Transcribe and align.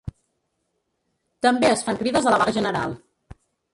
També 1.47 1.69
es 1.73 1.85
fan 1.91 2.01
crides 2.03 2.31
a 2.31 2.35
la 2.37 2.43
vaga 2.45 2.57
general. 2.59 2.97